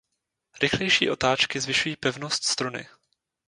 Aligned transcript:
Rychlejší 0.61 1.09
otáčky 1.09 1.59
zvyšují 1.59 1.95
pevnost 1.95 2.43
struny. 2.43 2.87